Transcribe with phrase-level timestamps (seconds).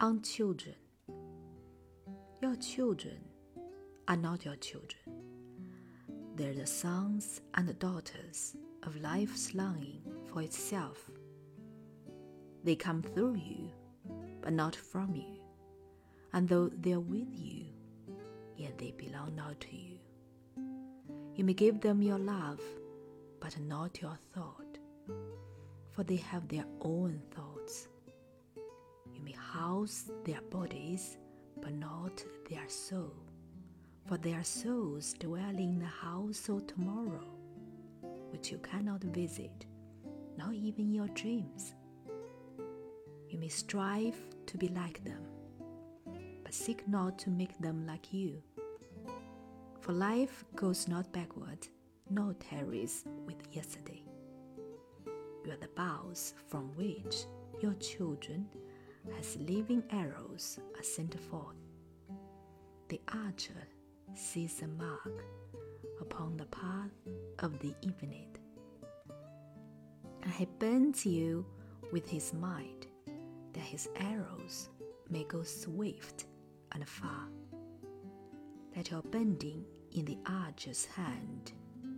[0.00, 0.76] on children.
[2.40, 3.18] Your children
[4.08, 5.02] are not your children.
[6.36, 11.10] They're the sons and daughters of life's longing for itself.
[12.64, 13.70] They come through you,
[14.40, 15.36] but not from you.
[16.32, 17.66] And though they are with you,
[18.56, 19.98] yet they belong not to you.
[21.34, 22.60] You may give them your love,
[23.38, 24.78] but not your thought,
[25.92, 27.49] for they have their own thoughts.
[29.80, 31.16] House their bodies,
[31.62, 33.14] but not their soul,
[34.06, 37.24] for their souls dwell in the house of tomorrow,
[38.30, 39.64] which you cannot visit,
[40.36, 41.74] not even your dreams.
[43.30, 45.22] You may strive to be like them,
[46.44, 48.42] but seek not to make them like you.
[49.80, 51.66] For life goes not backward,
[52.10, 54.02] nor tarries with yesterday.
[55.46, 57.24] You are the bows from which
[57.62, 58.46] your children,
[59.18, 61.56] as living arrows, are sent forth.
[62.88, 63.68] The archer
[64.14, 65.24] sees a mark
[66.00, 66.90] upon the path
[67.38, 68.38] of the infinite.
[70.22, 71.46] And he bends you
[71.92, 72.86] with his might,
[73.52, 74.68] that his arrows
[75.08, 76.26] may go swift
[76.72, 77.28] and far.
[78.76, 81.52] Let your bending in the archer's hand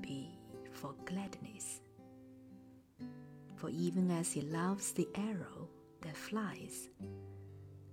[0.00, 0.38] be
[0.72, 1.80] for gladness.
[3.56, 5.68] For even as he loves the arrow
[6.14, 6.88] flies,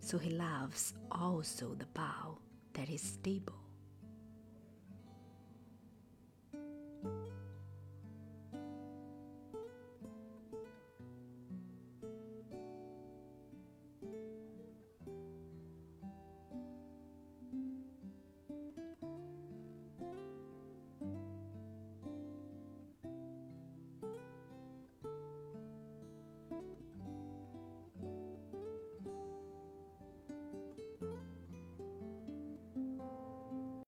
[0.00, 2.38] so he loves also the bow
[2.74, 3.65] that is stable